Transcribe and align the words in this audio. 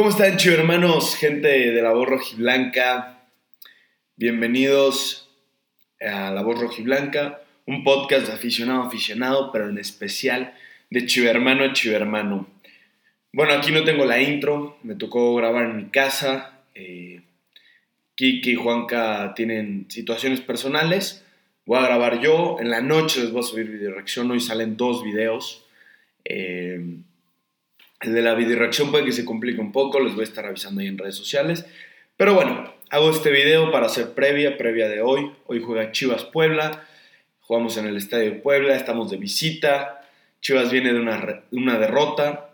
¿Cómo 0.00 0.08
están, 0.08 0.38
chivo 0.38 0.54
hermanos? 0.54 1.14
Gente 1.14 1.48
de 1.48 1.82
la 1.82 1.92
voz 1.92 2.08
rojiblanca. 2.08 3.20
Bienvenidos 4.16 5.28
a 6.00 6.30
La 6.30 6.40
Voz 6.40 6.58
Rojiblanca, 6.58 7.42
un 7.66 7.84
podcast 7.84 8.26
de 8.26 8.32
aficionado 8.32 8.80
a 8.80 8.86
aficionado, 8.86 9.52
pero 9.52 9.68
en 9.68 9.76
especial 9.76 10.54
de 10.88 11.04
chivermano 11.04 11.64
a 11.64 11.74
chivermano. 11.74 12.48
Bueno, 13.34 13.52
aquí 13.52 13.72
no 13.72 13.84
tengo 13.84 14.06
la 14.06 14.22
intro, 14.22 14.78
me 14.84 14.94
tocó 14.94 15.34
grabar 15.34 15.66
en 15.66 15.76
mi 15.76 15.90
casa. 15.90 16.62
Eh, 16.74 17.20
Kiki 18.14 18.52
y 18.52 18.54
Juanca 18.54 19.34
tienen 19.36 19.84
situaciones 19.90 20.40
personales. 20.40 21.26
Voy 21.66 21.78
a 21.78 21.82
grabar 21.82 22.22
yo. 22.22 22.56
En 22.58 22.70
la 22.70 22.80
noche 22.80 23.20
les 23.20 23.32
voy 23.32 23.40
a 23.40 23.42
subir 23.42 23.68
video 23.68 23.92
reacción. 23.92 24.30
Hoy 24.30 24.40
salen 24.40 24.78
dos 24.78 25.04
videos. 25.04 25.66
Eh, 26.24 27.02
el 28.00 28.14
de 28.14 28.22
la 28.22 28.34
videoreacción 28.34 28.90
puede 28.90 29.04
que 29.04 29.12
se 29.12 29.24
complique 29.24 29.60
un 29.60 29.72
poco, 29.72 30.00
les 30.00 30.14
voy 30.14 30.22
a 30.22 30.24
estar 30.24 30.46
avisando 30.46 30.80
ahí 30.80 30.86
en 30.86 30.98
redes 30.98 31.16
sociales. 31.16 31.66
Pero 32.16 32.34
bueno, 32.34 32.72
hago 32.90 33.10
este 33.10 33.30
video 33.30 33.70
para 33.70 33.86
hacer 33.86 34.14
previa, 34.14 34.56
previa 34.56 34.88
de 34.88 35.02
hoy. 35.02 35.30
Hoy 35.46 35.60
juega 35.60 35.92
Chivas 35.92 36.24
Puebla, 36.24 36.86
jugamos 37.40 37.76
en 37.76 37.86
el 37.86 37.96
Estadio 37.96 38.30
de 38.30 38.36
Puebla, 38.38 38.74
estamos 38.74 39.10
de 39.10 39.18
visita. 39.18 40.06
Chivas 40.40 40.70
viene 40.70 40.92
de 40.92 41.00
una, 41.00 41.44
una 41.50 41.78
derrota. 41.78 42.50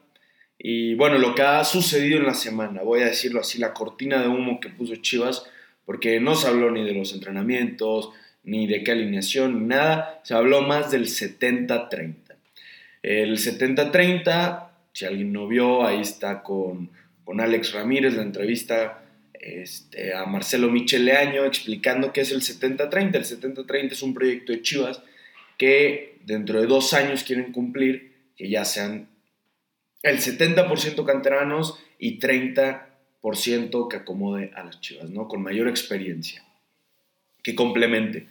Y 0.59 0.95
bueno, 0.95 1.19
lo 1.19 1.35
que 1.35 1.43
ha 1.43 1.63
sucedido 1.65 2.19
en 2.19 2.27
la 2.27 2.35
semana, 2.35 2.83
voy 2.83 3.03
a 3.03 3.07
decirlo 3.07 3.41
así, 3.41 3.59
la 3.59 3.73
cortina 3.73 4.21
de 4.21 4.29
humo 4.29 4.59
que 4.59 4.69
puso 4.69 4.97
Chivas, 4.97 5.45
porque 5.85 6.19
no 6.19 6.35
se 6.35 6.49
habló 6.49 6.73
ni 6.73 6.85
de 6.85 6.93
los 6.93 7.13
entrenamientos, 7.13 8.11
ni 8.43 8.67
de 8.67 8.83
qué 8.83 8.93
alineación, 8.93 9.61
ni 9.61 9.67
nada. 9.67 10.21
Se 10.25 10.35
habló 10.35 10.63
más 10.63 10.91
del 10.91 11.07
70-30. 11.07 12.15
El 13.03 13.39
70-30 13.39 14.66
si 14.97 15.05
alguien 15.05 15.31
no 15.31 15.47
vio, 15.47 15.85
ahí 15.85 16.01
está 16.01 16.43
con, 16.43 16.91
Alex 17.39 17.73
Ramírez 17.73 18.15
la 18.15 18.23
entrevista 18.23 19.05
este, 19.35 20.15
a 20.15 20.25
Marcelo 20.25 20.71
Micheleaño 20.71 21.45
explicando 21.45 22.15
qué 22.15 22.23
es 22.23 22.33
el 22.33 22.41
70-30. 22.41 23.15
El 23.15 23.25
70-30 23.25 23.93
es 23.93 24.03
un 24.03 24.15
proyecto 24.15 24.53
de 24.53 24.63
Chivas 24.63 25.03
que 25.59 26.17
dentro 26.25 26.63
de 26.63 26.67
dos 26.67 26.95
años 26.95 27.25
quieren 27.25 27.53
cumplir, 27.53 28.15
que 28.39 28.49
ya 28.49 28.65
sean 28.65 29.09
el 30.03 30.17
70% 30.17 31.05
canteranos 31.05 31.79
y 31.99 32.19
30% 32.19 33.89
que 33.89 33.97
acomode 33.97 34.51
a 34.55 34.65
las 34.65 34.81
Chivas, 34.81 35.11
¿no? 35.11 35.29
Con 35.29 35.43
mayor 35.43 35.69
experiencia, 35.69 36.43
que 37.43 37.55
complemente. 37.55 38.29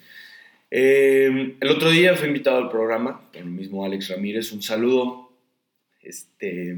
Eh, 0.71 1.57
el 1.59 1.69
otro 1.69 1.91
día 1.91 2.15
fue 2.15 2.27
invitado 2.27 2.57
al 2.57 2.71
programa, 2.71 3.29
el 3.33 3.45
mismo 3.45 3.85
Alex 3.85 4.09
Ramírez, 4.09 4.51
un 4.51 4.63
saludo 4.63 5.24
este, 6.05 6.77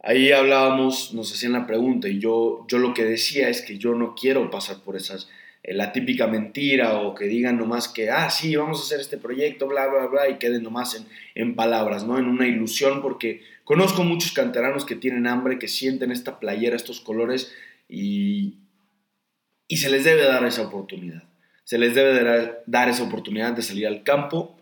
ahí 0.00 0.30
hablábamos, 0.30 1.14
nos 1.14 1.32
hacían 1.32 1.52
la 1.52 1.66
pregunta 1.66 2.08
y 2.08 2.18
yo, 2.18 2.66
yo 2.68 2.78
lo 2.78 2.94
que 2.94 3.04
decía 3.04 3.48
es 3.48 3.62
que 3.62 3.78
yo 3.78 3.94
no 3.94 4.14
quiero 4.14 4.50
pasar 4.50 4.82
por 4.82 4.96
esas, 4.96 5.28
eh, 5.62 5.74
la 5.74 5.92
típica 5.92 6.26
mentira 6.26 6.98
o 7.00 7.14
que 7.14 7.24
digan 7.24 7.58
nomás 7.58 7.88
que, 7.88 8.10
ah, 8.10 8.30
sí, 8.30 8.54
vamos 8.56 8.80
a 8.80 8.84
hacer 8.84 9.00
este 9.00 9.18
proyecto, 9.18 9.66
bla, 9.66 9.86
bla, 9.88 10.06
bla, 10.06 10.28
y 10.28 10.38
queden 10.38 10.62
nomás 10.62 10.94
en, 10.94 11.06
en 11.34 11.56
palabras, 11.56 12.04
¿no? 12.04 12.18
En 12.18 12.26
una 12.26 12.46
ilusión, 12.46 13.02
porque 13.02 13.42
conozco 13.64 14.04
muchos 14.04 14.32
canteranos 14.32 14.84
que 14.84 14.96
tienen 14.96 15.26
hambre, 15.26 15.58
que 15.58 15.68
sienten 15.68 16.12
esta 16.12 16.38
playera, 16.38 16.76
estos 16.76 17.00
colores 17.00 17.52
y, 17.88 18.58
y 19.66 19.78
se 19.78 19.90
les 19.90 20.04
debe 20.04 20.24
dar 20.24 20.44
esa 20.44 20.62
oportunidad. 20.62 21.24
Se 21.64 21.76
les 21.76 21.94
debe 21.94 22.62
dar 22.66 22.88
esa 22.88 23.02
oportunidad 23.02 23.52
de 23.52 23.60
salir 23.60 23.86
al 23.86 24.02
campo 24.02 24.57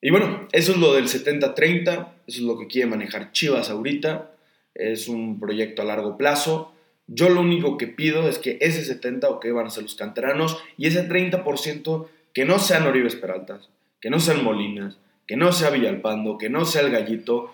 y 0.00 0.10
bueno, 0.10 0.46
eso 0.52 0.72
es 0.72 0.78
lo 0.78 0.94
del 0.94 1.06
70-30, 1.06 1.90
eso 1.90 2.10
es 2.26 2.40
lo 2.40 2.58
que 2.58 2.66
quiere 2.66 2.88
manejar 2.88 3.32
Chivas 3.32 3.70
ahorita, 3.70 4.32
es 4.74 5.08
un 5.08 5.40
proyecto 5.40 5.82
a 5.82 5.86
largo 5.86 6.16
plazo. 6.16 6.72
Yo 7.06 7.28
lo 7.28 7.40
único 7.40 7.78
que 7.78 7.86
pido 7.86 8.28
es 8.28 8.38
que 8.38 8.58
ese 8.60 8.84
70, 8.84 9.28
ok, 9.30 9.46
van 9.52 9.66
a 9.66 9.70
ser 9.70 9.84
los 9.84 9.94
canteranos, 9.94 10.58
y 10.76 10.86
ese 10.86 11.08
30% 11.08 12.08
que 12.34 12.44
no 12.44 12.58
sean 12.58 12.86
Oribes 12.86 13.16
Peraltas, 13.16 13.70
que 14.00 14.10
no 14.10 14.20
sean 14.20 14.44
Molinas, 14.44 14.98
que 15.26 15.36
no 15.36 15.52
sea 15.52 15.70
Villalpando, 15.70 16.36
que 16.36 16.50
no 16.50 16.64
sea 16.64 16.82
el 16.82 16.90
Gallito, 16.90 17.52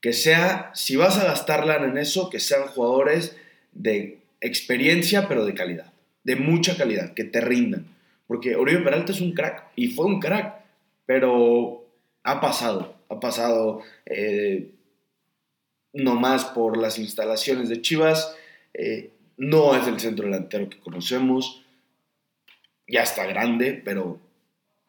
que 0.00 0.12
sea, 0.12 0.70
si 0.74 0.96
vas 0.96 1.18
a 1.18 1.24
gastarla 1.24 1.76
en 1.84 1.96
eso, 1.98 2.30
que 2.30 2.40
sean 2.40 2.66
jugadores 2.68 3.36
de 3.72 4.18
experiencia, 4.40 5.28
pero 5.28 5.44
de 5.44 5.54
calidad, 5.54 5.92
de 6.24 6.36
mucha 6.36 6.76
calidad, 6.76 7.14
que 7.14 7.24
te 7.24 7.40
rindan. 7.40 7.86
Porque 8.26 8.56
Oribe 8.56 8.82
Peralta 8.82 9.12
es 9.12 9.20
un 9.20 9.32
crack, 9.32 9.68
y 9.76 9.88
fue 9.88 10.06
un 10.06 10.20
crack, 10.20 10.61
pero 11.12 11.84
ha 12.22 12.40
pasado, 12.40 12.96
ha 13.10 13.20
pasado 13.20 13.82
eh, 14.06 14.72
nomás 15.92 16.46
por 16.46 16.78
las 16.78 16.98
instalaciones 16.98 17.68
de 17.68 17.82
Chivas, 17.82 18.34
eh, 18.72 19.10
no 19.36 19.76
es 19.76 19.86
el 19.86 20.00
centro 20.00 20.24
delantero 20.24 20.70
que 20.70 20.80
conocemos, 20.80 21.66
ya 22.88 23.02
está 23.02 23.26
grande, 23.26 23.78
pero, 23.84 24.20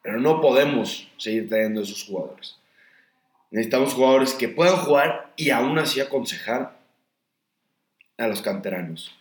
pero 0.01 0.21
no 0.21 0.39
podemos 0.39 1.09
seguir 1.17 1.49
teniendo 1.49 1.81
esos 1.81 2.05
jugadores. 2.05 2.55
Necesitamos 3.51 3.93
jugadores 3.93 4.33
que 4.33 4.47
puedan 4.47 4.77
jugar 4.77 5.33
y 5.35 5.49
aún 5.49 5.77
así 5.77 5.99
aconsejar 5.99 6.79
a 8.17 8.27
los 8.27 8.41
canteranos. 8.41 9.11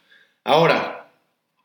Ahora, 0.44 1.10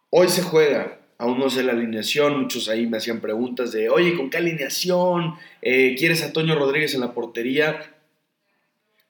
hoy 0.10 0.30
se 0.30 0.42
juega 0.42 0.97
aún 1.18 1.40
no 1.40 1.50
sé 1.50 1.64
la 1.64 1.74
alineación, 1.74 2.42
muchos 2.42 2.70
ahí 2.70 2.86
me 2.86 2.98
hacían 2.98 3.22
preguntas 3.22 3.72
de, 3.72 3.90
oye, 3.90 4.16
¿con 4.16 4.30
qué 4.30 4.38
alineación? 4.38 5.36
Eh, 5.62 5.96
¿Quieres 5.98 6.24
a 6.24 6.32
Toño 6.32 6.56
Rodríguez 6.56 6.94
en 6.94 7.02
la 7.02 7.14
portería? 7.14 7.94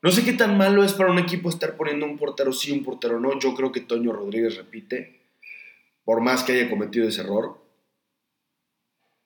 No 0.02 0.12
sé 0.12 0.24
qué 0.24 0.34
tan 0.34 0.58
malo 0.58 0.84
es 0.84 0.94
para 0.94 1.12
un 1.12 1.20
equipo 1.20 1.50
estar 1.50 1.76
poniendo 1.76 2.06
un 2.06 2.18
portero 2.18 2.54
sí, 2.54 2.72
un 2.72 2.84
portero 2.84 3.20
no. 3.20 3.38
Yo 3.40 3.54
creo 3.56 3.72
que 3.72 3.82
Toño 3.82 4.14
Rodríguez 4.14 4.56
repite, 4.56 5.20
por 6.06 6.22
más 6.22 6.44
que 6.44 6.54
haya 6.54 6.70
cometido 6.70 7.08
ese 7.08 7.22
error. 7.22 7.58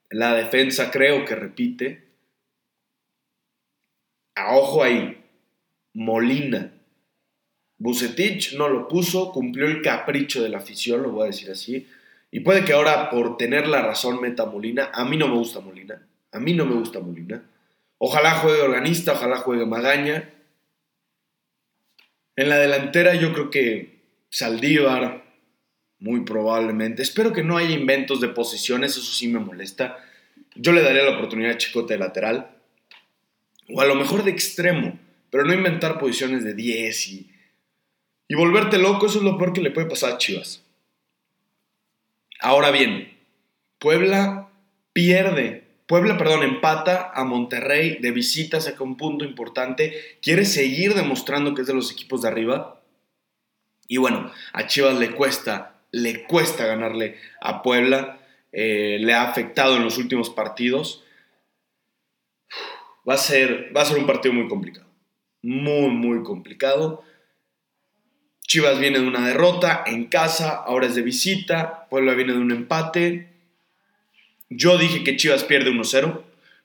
La 0.10 0.34
defensa 0.34 0.92
creo 0.92 1.26
que 1.26 1.36
repite. 1.36 2.04
A 4.36 4.56
ojo 4.56 4.82
ahí, 4.82 5.24
Molina. 5.94 6.74
Bucetich 7.78 8.56
no 8.56 8.70
lo 8.70 8.88
puso, 8.88 9.32
cumplió 9.32 9.68
el 9.68 9.82
capricho 9.82 10.42
de 10.42 10.50
la 10.50 10.60
afición, 10.60 11.04
lo 11.04 11.12
voy 11.12 11.24
a 11.24 11.28
decir 11.28 11.52
así 11.52 11.88
y 12.32 12.40
puede 12.40 12.64
que 12.64 12.72
ahora, 12.72 13.10
por 13.10 13.36
tener 13.36 13.68
la 13.68 13.82
razón, 13.82 14.22
meta 14.22 14.46
Molina. 14.46 14.90
A 14.94 15.04
mí 15.04 15.18
no 15.18 15.28
me 15.28 15.36
gusta 15.36 15.60
Molina. 15.60 16.02
A 16.32 16.40
mí 16.40 16.54
no 16.54 16.66
me 16.66 16.76
gusta 16.76 17.02
Molina. 17.02 17.44
Ojalá 17.98 18.36
juegue 18.36 18.62
organista, 18.62 19.12
ojalá 19.12 19.38
juegue 19.38 19.66
Magaña. 19.66 20.30
En 22.38 22.48
la 22.48 22.58
delantera 22.58 23.16
yo 23.16 23.34
creo 23.34 23.50
que 23.50 24.00
Saldívar, 24.30 25.26
muy 26.00 26.22
probablemente. 26.22 27.02
Espero 27.02 27.34
que 27.34 27.44
no 27.44 27.58
haya 27.58 27.72
inventos 27.72 28.22
de 28.22 28.30
posiciones, 28.30 28.92
eso 28.92 29.12
sí 29.12 29.28
me 29.28 29.40
molesta. 29.40 29.98
Yo 30.56 30.72
le 30.72 30.82
daría 30.82 31.04
la 31.04 31.18
oportunidad 31.18 31.52
a 31.52 31.58
Chicote 31.58 31.96
de 31.96 32.00
lateral. 32.00 32.56
O 33.70 33.82
a 33.82 33.86
lo 33.86 33.96
mejor 33.96 34.24
de 34.24 34.32
extremo, 34.32 34.98
pero 35.30 35.44
no 35.44 35.54
inventar 35.54 36.00
posiciones 36.00 36.46
de 36.46 36.54
10 36.54 37.08
y, 37.10 37.30
y 38.30 38.36
volverte 38.36 38.78
loco, 38.78 39.08
eso 39.08 39.18
es 39.18 39.26
lo 39.26 39.38
peor 39.38 39.52
que 39.52 39.62
le 39.62 39.72
puede 39.72 39.88
pasar 39.88 40.14
a 40.14 40.18
Chivas. 40.18 40.64
Ahora 42.42 42.72
bien, 42.72 43.16
Puebla 43.78 44.50
pierde, 44.94 45.64
Puebla, 45.86 46.18
perdón, 46.18 46.42
empata 46.42 47.12
a 47.14 47.24
Monterrey 47.24 48.00
de 48.02 48.10
visita, 48.10 48.60
saca 48.60 48.84
un 48.84 48.98
punto 48.98 49.26
importante, 49.26 50.18
quiere 50.24 50.46
seguir 50.46 50.96
demostrando 50.96 51.54
que 51.54 51.62
es 51.62 51.68
de 51.68 51.76
los 51.76 51.92
equipos 51.92 52.24
de 52.24 52.30
arriba. 52.30 52.82
Y 53.88 53.98
bueno, 53.98 54.32
a 54.54 54.66
Chivas 54.66 54.98
le 54.98 55.12
cuesta, 55.12 55.82
le 55.92 56.24
cuesta 56.24 56.66
ganarle 56.66 57.18
a 57.42 57.62
Puebla, 57.62 58.20
eh, 58.52 58.98
le 59.00 59.14
ha 59.14 59.30
afectado 59.30 59.78
en 59.78 59.84
los 59.84 60.00
últimos 60.00 60.32
partidos. 60.32 61.04
Va 63.08 63.14
a, 63.14 63.18
ser, 63.18 63.72
va 63.76 63.84
a 63.84 63.86
ser 63.86 64.00
un 64.00 64.08
partido 64.08 64.34
muy 64.34 64.48
complicado, 64.48 64.88
muy, 65.44 65.90
muy 65.90 66.24
complicado. 66.24 67.04
Chivas 68.48 68.80
viene 68.80 69.00
de 69.00 69.08
una 69.08 69.28
derrota 69.28 69.84
en 69.86 70.06
casa, 70.06 70.56
ahora 70.56 70.88
es 70.88 70.96
de 70.96 71.04
visita, 71.04 71.81
Puebla 71.92 72.14
viene 72.14 72.32
de 72.32 72.40
un 72.40 72.52
empate. 72.52 73.28
Yo 74.50 74.78
dije 74.78 75.04
que 75.04 75.18
Chivas 75.18 75.44
pierde 75.44 75.72
1-0, 75.72 76.22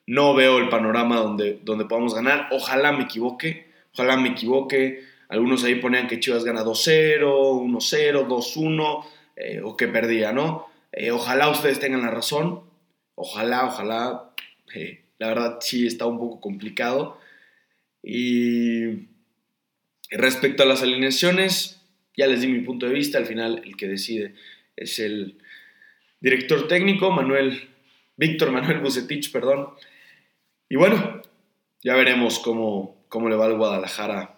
no 0.07 0.35
veo 0.35 0.59
el 0.59 0.69
panorama 0.69 1.17
donde, 1.17 1.59
donde 1.65 1.85
podamos 1.85 2.15
ganar, 2.15 2.47
ojalá 2.53 2.93
me 2.93 3.03
equivoque, 3.03 3.67
ojalá 3.93 4.17
me 4.17 4.29
equivoque. 4.29 5.03
Algunos 5.29 5.65
ahí 5.65 5.75
ponían 5.75 6.07
que 6.07 6.21
Chivas 6.21 6.45
gana 6.45 6.63
2-0, 6.63 7.23
1-0, 7.25 8.29
2-1, 8.29 9.05
o 9.65 9.77
que 9.77 9.89
perdía, 9.89 10.31
¿no? 10.31 10.69
Eh, 10.93 11.11
ojalá 11.11 11.49
ustedes 11.49 11.81
tengan 11.81 12.03
la 12.03 12.13
razón, 12.13 12.63
ojalá, 13.17 13.67
ojalá. 13.67 14.31
Eh, 14.77 15.03
la 15.19 15.27
verdad 15.27 15.59
sí 15.61 15.89
está 15.89 16.07
un 16.07 16.21
poco 16.21 16.41
complicado. 16.41 17.19
Y 18.01 19.09
respecto 20.09 20.63
a 20.63 20.67
las 20.67 20.83
alineaciones, 20.83 21.83
ya 22.17 22.29
les 22.29 22.43
di 22.43 22.47
mi 22.47 22.61
punto 22.61 22.87
de 22.87 22.93
vista, 22.93 23.19
al 23.19 23.27
final 23.27 23.63
el 23.65 23.77
que 23.77 23.89
decide 23.89 24.35
es 24.77 24.99
el 24.99 25.39
director 26.21 26.69
técnico, 26.69 27.11
Manuel, 27.11 27.69
Víctor 28.17 28.51
Manuel 28.53 28.81
Bucetich, 28.81 29.33
perdón. 29.33 29.71
Y 30.69 30.77
bueno, 30.77 31.23
ya 31.83 31.95
veremos 31.95 32.39
cómo, 32.39 33.05
cómo 33.09 33.29
le 33.29 33.37
va 33.37 33.47
al 33.47 33.57
Guadalajara 33.57 34.37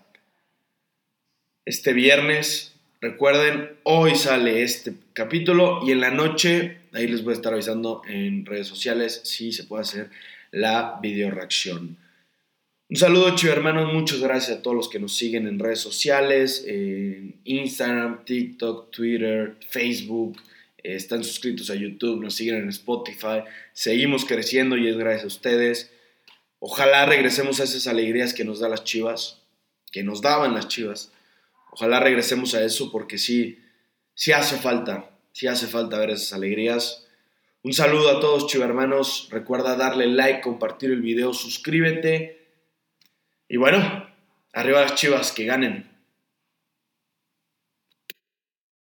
este 1.64 1.92
viernes. 1.92 2.74
Recuerden, 3.00 3.76
hoy 3.84 4.14
sale 4.16 4.62
este 4.62 4.94
capítulo 5.12 5.80
y 5.86 5.92
en 5.92 6.00
la 6.00 6.10
noche, 6.10 6.78
ahí 6.92 7.06
les 7.06 7.22
voy 7.22 7.32
a 7.32 7.36
estar 7.36 7.52
avisando 7.52 8.02
en 8.08 8.44
redes 8.44 8.66
sociales 8.66 9.20
si 9.24 9.52
se 9.52 9.64
puede 9.64 9.82
hacer 9.82 10.10
la 10.50 10.98
video 11.00 11.30
reacción. 11.30 11.96
Un 12.90 12.96
saludo, 12.96 13.36
chivo 13.36 13.52
hermanos. 13.52 13.92
Muchas 13.92 14.18
gracias 14.20 14.56
a 14.56 14.62
todos 14.62 14.74
los 14.74 14.88
que 14.88 14.98
nos 14.98 15.14
siguen 15.14 15.46
en 15.46 15.58
redes 15.58 15.78
sociales, 15.78 16.64
Instagram, 17.44 18.24
TikTok, 18.24 18.90
Twitter, 18.90 19.56
Facebook. 19.68 20.40
Eh, 20.78 20.94
están 20.94 21.22
suscritos 21.22 21.68
a 21.68 21.74
YouTube, 21.74 22.22
nos 22.22 22.34
siguen 22.34 22.56
en 22.56 22.70
Spotify. 22.70 23.42
Seguimos 23.74 24.24
creciendo 24.24 24.78
y 24.78 24.88
es 24.88 24.96
gracias 24.96 25.24
a 25.24 25.26
ustedes. 25.26 25.92
Ojalá 26.60 27.04
regresemos 27.04 27.60
a 27.60 27.64
esas 27.64 27.86
alegrías 27.88 28.32
que 28.32 28.46
nos 28.46 28.58
da 28.58 28.70
las 28.70 28.84
chivas, 28.84 29.42
que 29.92 30.02
nos 30.02 30.22
daban 30.22 30.54
las 30.54 30.68
chivas. 30.68 31.12
Ojalá 31.70 32.00
regresemos 32.00 32.54
a 32.54 32.64
eso 32.64 32.90
porque 32.90 33.18
sí, 33.18 33.58
sí 34.14 34.32
hace 34.32 34.56
falta, 34.56 35.10
sí 35.32 35.46
hace 35.46 35.66
falta 35.66 35.98
ver 35.98 36.08
esas 36.08 36.32
alegrías. 36.32 37.06
Un 37.62 37.74
saludo 37.74 38.16
a 38.16 38.20
todos, 38.20 38.54
hermanos. 38.54 39.28
Recuerda 39.30 39.76
darle 39.76 40.06
like, 40.06 40.40
compartir 40.40 40.90
el 40.90 41.02
video, 41.02 41.34
suscríbete. 41.34 42.37
Y 43.48 43.56
bueno, 43.56 44.06
arriba 44.52 44.82
las 44.82 44.94
chivas, 44.94 45.32
que 45.32 45.46
ganen. 45.46 45.90